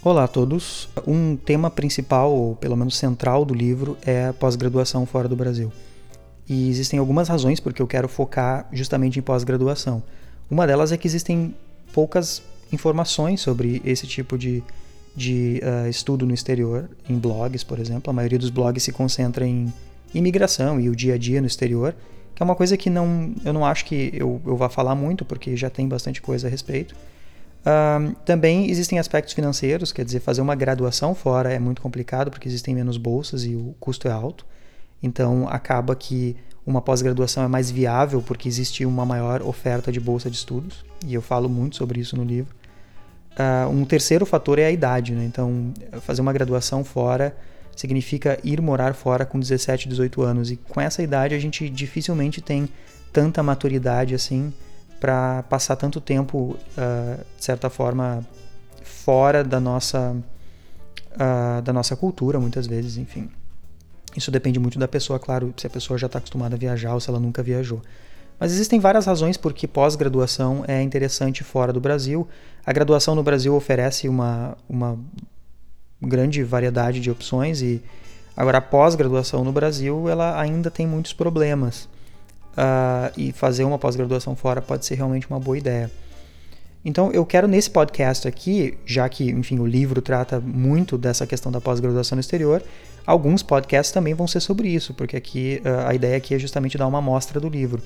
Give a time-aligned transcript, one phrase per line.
[0.00, 0.88] Olá a todos.
[1.08, 5.72] Um tema principal, ou pelo menos central do livro, é a pós-graduação fora do Brasil.
[6.48, 10.00] E existem algumas razões porque eu quero focar justamente em pós-graduação.
[10.48, 11.52] Uma delas é que existem
[11.92, 12.40] poucas
[12.72, 14.62] informações sobre esse tipo de,
[15.16, 18.08] de uh, estudo no exterior, em blogs, por exemplo.
[18.08, 19.72] A maioria dos blogs se concentra em
[20.14, 21.92] imigração e o dia a dia no exterior,
[22.36, 25.24] que é uma coisa que não, eu não acho que eu, eu vá falar muito,
[25.24, 26.94] porque já tem bastante coisa a respeito.
[28.24, 32.74] Também existem aspectos financeiros, quer dizer, fazer uma graduação fora é muito complicado porque existem
[32.74, 34.46] menos bolsas e o custo é alto.
[35.02, 40.30] Então acaba que uma pós-graduação é mais viável porque existe uma maior oferta de bolsa
[40.30, 42.54] de estudos, e eu falo muito sobre isso no livro.
[43.32, 45.24] Uh, um terceiro fator é a idade, né?
[45.24, 47.36] então fazer uma graduação fora
[47.76, 52.40] significa ir morar fora com 17, 18 anos, e com essa idade a gente dificilmente
[52.40, 52.68] tem
[53.12, 54.52] tanta maturidade assim
[55.00, 58.26] para passar tanto tempo, uh, de certa forma,
[58.82, 60.16] fora da nossa,
[61.12, 63.30] uh, da nossa cultura, muitas vezes, enfim.
[64.16, 67.00] Isso depende muito da pessoa, claro, se a pessoa já está acostumada a viajar ou
[67.00, 67.80] se ela nunca viajou.
[68.38, 72.26] Mas existem várias razões por que pós-graduação é interessante fora do Brasil.
[72.64, 74.98] A graduação no Brasil oferece uma, uma
[76.00, 77.82] grande variedade de opções e
[78.36, 81.88] agora a pós-graduação no Brasil ela ainda tem muitos problemas
[82.58, 85.90] uh, e fazer uma pós-graduação fora pode ser realmente uma boa ideia.
[86.84, 91.52] Então eu quero nesse podcast aqui, já que enfim o livro trata muito dessa questão
[91.52, 92.62] da pós-graduação no exterior,
[93.06, 96.76] alguns podcasts também vão ser sobre isso, porque aqui uh, a ideia aqui é justamente
[96.76, 97.82] dar uma amostra do livro.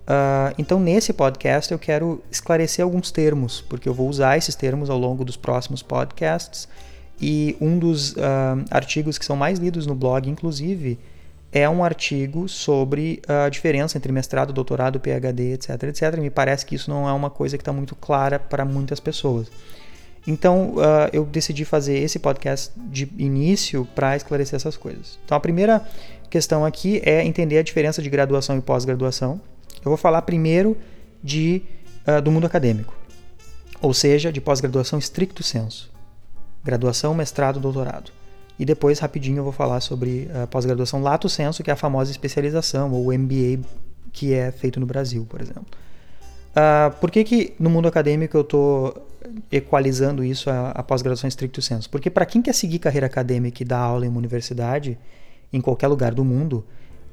[0.00, 4.90] Uh, então nesse podcast eu quero esclarecer alguns termos, porque eu vou usar esses termos
[4.90, 6.68] ao longo dos próximos podcasts.
[7.22, 8.16] E um dos uh,
[8.70, 10.98] artigos que são mais lidos no blog, inclusive,
[11.52, 16.14] é um artigo sobre a diferença entre mestrado, doutorado, PhD, etc, etc.
[16.16, 19.00] E me parece que isso não é uma coisa que está muito clara para muitas
[19.00, 19.50] pessoas.
[20.26, 25.18] Então, uh, eu decidi fazer esse podcast de início para esclarecer essas coisas.
[25.24, 25.84] Então, a primeira
[26.28, 29.40] questão aqui é entender a diferença de graduação e pós-graduação.
[29.76, 30.76] Eu vou falar primeiro
[31.22, 31.62] de,
[32.06, 32.94] uh, do mundo acadêmico,
[33.80, 35.90] ou seja, de pós-graduação estricto senso.
[36.62, 38.12] Graduação, mestrado, doutorado.
[38.60, 42.10] E depois, rapidinho, eu vou falar sobre a pós-graduação lato sensu, que é a famosa
[42.10, 43.66] especialização, ou MBA,
[44.12, 45.64] que é feito no Brasil, por exemplo.
[46.50, 49.08] Uh, por que, que no mundo acadêmico eu estou
[49.50, 51.88] equalizando isso a, a pós-graduação estricto sensu?
[51.88, 54.98] Porque para quem quer seguir carreira acadêmica e dar aula em uma universidade,
[55.50, 56.62] em qualquer lugar do mundo,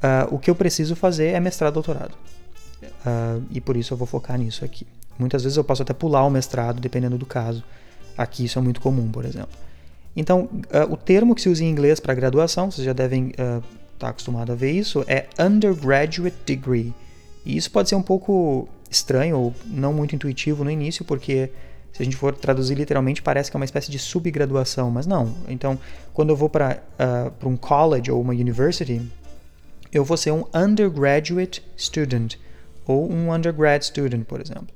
[0.03, 2.17] uh, o que eu preciso fazer é mestrado doutorado.
[2.83, 4.85] Uh, e por isso eu vou focar nisso aqui.
[5.17, 7.63] Muitas vezes eu posso até pular o mestrado, dependendo do caso.
[8.17, 9.66] Aqui isso é muito comum, por exemplo.
[10.17, 13.59] Então, uh, o termo que se usa em inglês para graduação, vocês já devem estar
[13.59, 13.63] uh,
[13.99, 16.91] tá acostumados a ver isso, é undergraduate degree.
[17.45, 21.51] E isso pode ser um pouco estranho ou não muito intuitivo no início, porque
[21.93, 25.35] se a gente for traduzir literalmente, parece que é uma espécie de subgraduação, mas não.
[25.47, 25.77] Então,
[26.15, 29.01] quando eu vou para uh, um college ou uma university,
[29.93, 32.37] eu vou ser um undergraduate student
[32.87, 34.69] ou um undergrad student, por exemplo.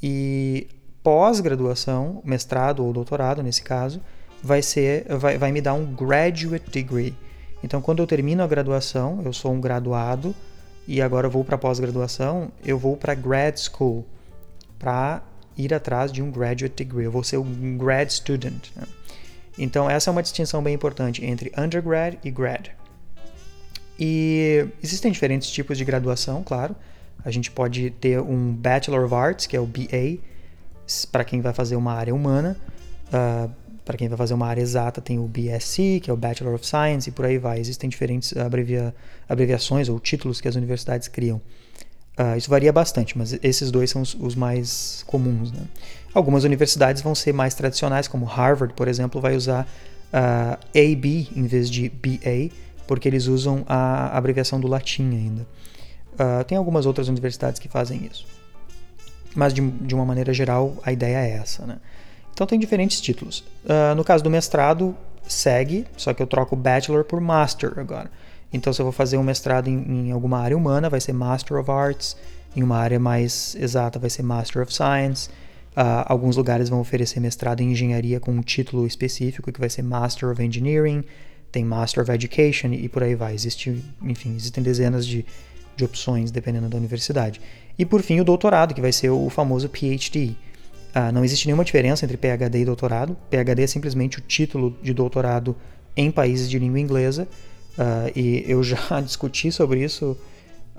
[0.00, 0.68] E
[1.02, 4.00] pós-graduação, mestrado ou doutorado nesse caso,
[4.44, 7.14] vai ser vai, vai me dar um graduate degree.
[7.62, 10.34] Então, quando eu termino a graduação, eu sou um graduado
[10.86, 14.04] e agora eu vou para pós-graduação, eu vou para grad school
[14.78, 15.22] para
[15.56, 17.04] ir atrás de um graduate degree.
[17.04, 18.68] Eu vou ser um grad student.
[18.76, 18.82] Né?
[19.56, 22.68] Então, essa é uma distinção bem importante entre undergrad e grad.
[23.98, 26.76] E existem diferentes tipos de graduação, claro.
[27.24, 30.18] A gente pode ter um Bachelor of Arts, que é o BA,
[31.10, 32.58] para quem vai fazer uma área humana.
[33.06, 36.54] Uh, para quem vai fazer uma área exata, tem o BSc, que é o Bachelor
[36.54, 37.60] of Science, e por aí vai.
[37.60, 38.94] Existem diferentes abrevia,
[39.28, 41.40] abreviações ou títulos que as universidades criam.
[42.18, 45.52] Uh, isso varia bastante, mas esses dois são os, os mais comuns.
[45.52, 45.62] Né?
[46.14, 49.66] Algumas universidades vão ser mais tradicionais, como Harvard, por exemplo, vai usar uh,
[50.12, 52.54] ah, AB em vez de BA,
[52.86, 55.42] porque eles usam a abreviação do latim ainda.
[56.12, 58.24] Uh, tem algumas outras universidades que fazem isso.
[59.34, 61.66] Mas, de, de uma maneira geral, a ideia é essa.
[61.66, 61.78] Né?
[62.34, 63.44] Então tem diferentes títulos.
[63.64, 64.94] Uh, no caso do mestrado,
[65.26, 68.10] segue, só que eu troco Bachelor por Master agora.
[68.52, 71.58] Então, se eu vou fazer um mestrado em, em, alguma área humana, vai ser Master
[71.58, 72.16] of Arts.
[72.54, 75.28] Em uma área mais exata, vai ser Master of Science.
[75.76, 79.82] Uh, alguns lugares vão oferecer mestrado em engenharia com um título específico, que vai ser
[79.82, 81.02] Master of Engineering.
[81.50, 83.34] Tem Master of Education e por aí vai.
[83.34, 85.26] Existe, enfim, existem dezenas de,
[85.76, 87.40] de opções dependendo da universidade.
[87.76, 90.36] E por fim, o doutorado, que vai ser o famoso PhD.
[90.94, 93.16] Ah, não existe nenhuma diferença entre PhD e doutorado.
[93.28, 95.56] PhD é simplesmente o título de doutorado
[95.96, 97.26] em países de língua inglesa.
[97.76, 100.16] Ah, e eu já discuti sobre isso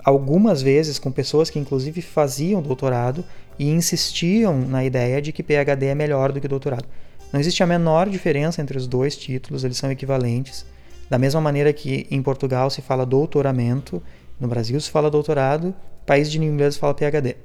[0.02, 3.24] algumas vezes com pessoas que inclusive faziam doutorado
[3.58, 6.86] e insistiam na ideia de que PhD é melhor do que doutorado.
[7.32, 10.64] Não existe a menor diferença entre os dois títulos, eles são equivalentes.
[11.10, 14.02] Da mesma maneira que em Portugal se fala doutoramento,
[14.40, 15.74] no Brasil se fala doutorado,
[16.06, 17.36] país de inglês se fala PhD.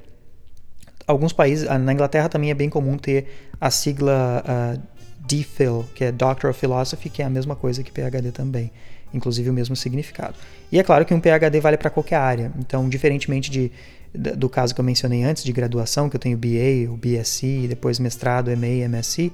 [1.06, 3.26] Alguns países, ah, na Inglaterra também é bem comum ter
[3.60, 4.80] a sigla uh,
[5.26, 8.70] DPhil, que é Doctor of Philosophy, que é a mesma coisa que PhD também,
[9.12, 10.34] inclusive o mesmo significado.
[10.70, 13.70] E é claro que um PhD vale para qualquer área, então, diferentemente de,
[14.14, 17.98] do caso que eu mencionei antes, de graduação, que eu tenho BA, ou BSc, depois
[17.98, 19.32] mestrado, MA, MSc,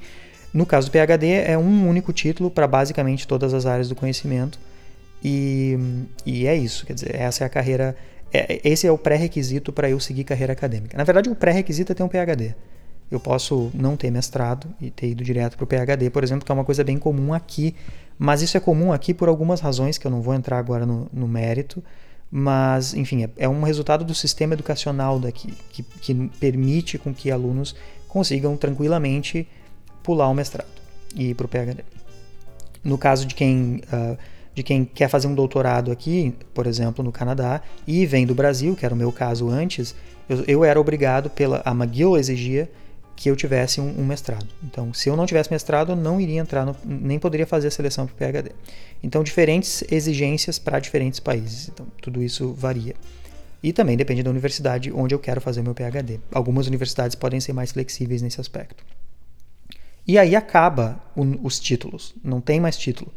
[0.52, 4.58] no caso do PhD é um único título para basicamente todas as áreas do conhecimento,
[5.22, 5.76] e,
[6.24, 7.96] e é isso, quer dizer, essa é a carreira
[8.32, 10.96] é, esse é o pré-requisito para eu seguir carreira acadêmica.
[10.96, 12.54] Na verdade, o pré-requisito é ter um PhD.
[13.10, 16.52] Eu posso não ter mestrado e ter ido direto para o PhD, por exemplo, que
[16.52, 17.75] é uma coisa bem comum aqui,
[18.19, 21.08] mas isso é comum aqui por algumas razões que eu não vou entrar agora no,
[21.10, 21.82] no mérito,
[22.30, 27.30] mas, enfim, é, é, um resultado do sistema educacional daqui, que, que permite com que
[27.30, 27.75] alunos
[28.06, 29.48] consigam tranquilamente
[30.02, 30.69] pular o mestrado
[31.14, 31.82] e ir para o PhD.
[32.84, 34.19] No caso de quem uh,
[34.58, 38.75] de quem quer fazer um doutorado aqui, por exemplo, no Canadá, e vem do Brasil,
[38.75, 39.94] que era o meu caso antes,
[40.28, 42.69] eu, eu era obrigado pela a McGill exigia
[43.14, 44.49] que eu tivesse um, um, mestrado.
[44.64, 47.70] Então, se eu não tivesse mestrado, eu não iria entrar, no, nem poderia fazer a
[47.70, 48.50] seleção para o PhD.
[49.00, 51.69] Então, diferentes exigências para diferentes países.
[51.69, 52.94] Então, tudo isso varia.
[53.62, 56.19] E também depende da universidade onde eu quero fazer o meu PhD.
[56.32, 58.84] Algumas universidades podem ser mais flexíveis nesse aspecto.
[60.06, 61.00] E aí acaba
[61.43, 63.12] os títulos, não tem mais título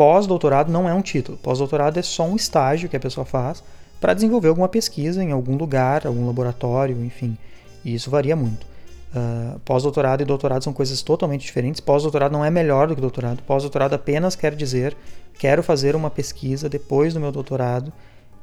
[0.00, 1.36] pós-doutorado não é um título.
[1.36, 3.62] Pós-doutorado é só um estágio que a pessoa faz
[4.00, 7.36] para desenvolver alguma pesquisa em algum lugar, algum laboratório, enfim.
[7.84, 8.66] E isso varia muito.
[9.14, 11.82] Uh, pós-doutorado e doutorado são coisas totalmente diferentes.
[11.82, 13.42] Pós-doutorado não é melhor do que doutorado.
[13.42, 14.96] Pós-doutorado apenas quer dizer
[15.38, 17.92] quero fazer uma pesquisa depois do meu doutorado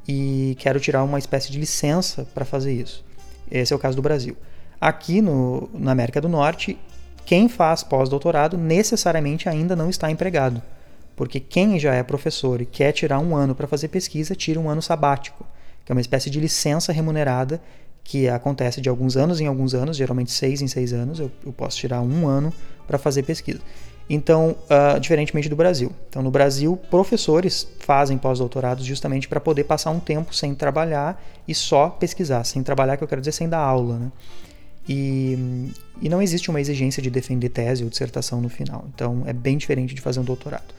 [0.06, 3.04] e quero tirar uma espécie de licença para fazer isso.
[3.50, 4.36] Esse é o caso do Brasil.
[4.80, 6.78] Aqui no, na América do Norte,
[7.26, 10.62] quem faz pós-doutorado necessariamente ainda não está empregado.
[11.18, 14.70] Porque quem já é professor e quer tirar um ano para fazer pesquisa, tira um
[14.70, 15.44] ano sabático,
[15.84, 17.60] que é uma espécie de licença remunerada
[18.04, 21.52] que acontece de alguns anos em alguns anos, geralmente seis em seis anos, eu, eu
[21.52, 22.54] posso tirar um ano
[22.86, 23.58] para fazer pesquisa.
[24.08, 25.90] Então, uh, diferentemente do Brasil.
[26.08, 31.54] Então, no Brasil, professores fazem pós-doutorados justamente para poder passar um tempo sem trabalhar e
[31.54, 32.44] só pesquisar.
[32.44, 33.98] Sem trabalhar, que eu quero dizer sem dar aula.
[33.98, 34.12] Né?
[34.88, 38.84] E, e não existe uma exigência de defender tese ou dissertação no final.
[38.94, 40.78] Então, é bem diferente de fazer um doutorado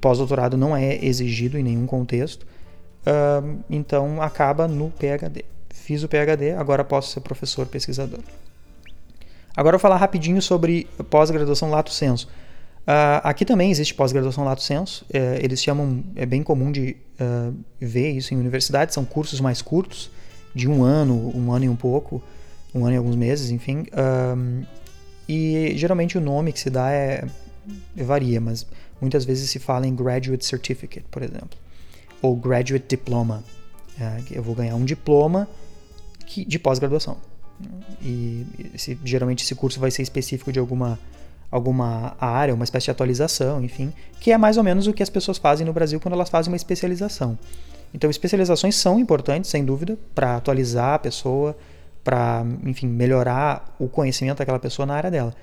[0.00, 5.44] pós-doutorado não é exigido em nenhum contexto, uh, então acaba no PhD.
[5.70, 8.20] Fiz o PhD, agora posso ser professor pesquisador.
[9.56, 12.28] Agora eu vou falar rapidinho sobre pós-graduação lato sensu.
[12.82, 15.04] Uh, aqui também existe pós-graduação lato sensu.
[15.04, 18.94] Uh, eles chamam, é bem comum de uh, ver isso em universidades.
[18.94, 20.10] São cursos mais curtos,
[20.54, 22.22] de um ano, um ano e um pouco,
[22.74, 23.86] um ano e alguns meses, enfim.
[25.28, 27.24] e geralmente o nome que se dá é
[27.96, 28.66] varia, mas
[29.02, 31.58] muitas vezes se fala em Graduate Certificate, por exemplo,
[32.22, 33.42] ou Graduate Diploma.
[34.00, 35.48] É, eu vou ganhar um diploma
[36.24, 37.16] que, de pós-graduação.
[38.00, 40.98] E esse, geralmente esse curso vai ser específico de alguma,
[41.50, 45.10] alguma área, uma espécie de atualização, enfim, que é mais ou menos o que as
[45.10, 47.36] pessoas fazem no Brasil quando elas fazem uma especialização.
[47.92, 51.56] Então, especializações são importantes, sem dúvida, para atualizar a pessoa,
[52.02, 55.34] para, enfim, melhorar o conhecimento daquela pessoa na área dela.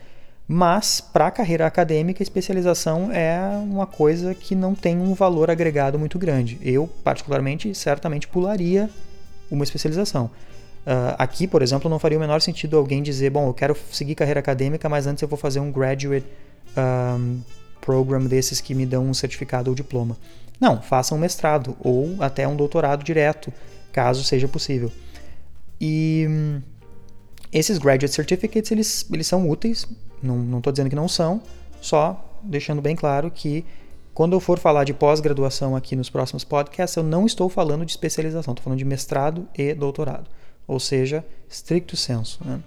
[0.51, 5.99] Mas, para a carreira acadêmica, especialização é uma coisa que não tem um valor agregado
[5.99, 6.57] muito grande.
[6.63, 8.89] Eu, particularmente, certamente pularia
[9.51, 10.25] uma especialização.
[10.25, 14.15] Uh, aqui, por exemplo, não faria o menor sentido alguém dizer: bom, eu quero seguir
[14.15, 16.25] carreira acadêmica, mas antes eu vou fazer um graduate
[16.75, 17.41] um,
[17.79, 20.17] program desses que me dão um certificado ou diploma.
[20.59, 23.53] Não, faça um mestrado ou até um doutorado direto,
[23.93, 24.91] caso seja possível.
[25.79, 26.61] E hum,
[27.53, 29.85] esses graduate certificates eles, eles são úteis,
[30.21, 31.41] não estou dizendo que não são,
[31.81, 33.65] só deixando bem claro que
[34.13, 37.91] quando eu for falar de pós-graduação aqui nos próximos podcasts, eu não estou falando de
[37.91, 40.29] especialização, estou falando de mestrado e doutorado,
[40.67, 42.39] ou seja, stricto senso.
[42.43, 42.59] Né?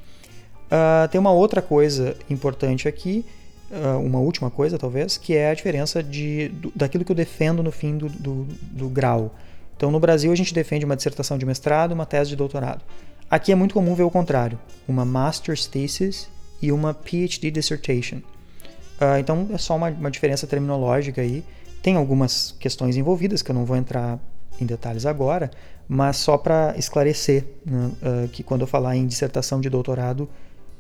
[0.66, 3.24] Uh, tem uma outra coisa importante aqui,
[3.70, 7.62] uh, uma última coisa talvez, que é a diferença de, do, daquilo que eu defendo
[7.62, 9.34] no fim do, do, do grau.
[9.76, 12.82] Então, no Brasil, a gente defende uma dissertação de mestrado uma tese de doutorado.
[13.28, 16.30] Aqui é muito comum ver o contrário: uma master's thesis
[16.62, 18.16] e uma PhD dissertation.
[18.16, 21.44] Uh, então é só uma, uma, diferença terminológica aí.
[21.82, 24.20] Tem algumas questões envolvidas que eu não vou entrar
[24.60, 25.50] em detalhes agora,
[25.88, 30.28] mas só para esclarecer né, uh, que quando eu falar em dissertação de doutorado,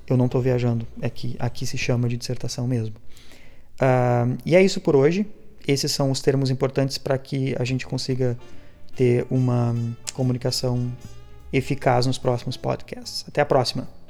[0.06, 2.94] eu não estou viajando, é que aqui se chama de dissertação mesmo.
[3.80, 5.26] Uh, e é isso por hoje.
[5.66, 8.36] Esses são os termos importantes para que a gente consiga
[8.94, 9.74] ter uma
[10.12, 10.92] comunicação
[11.52, 13.24] eficaz nos próximos podcasts.
[13.28, 14.01] Até a próxima!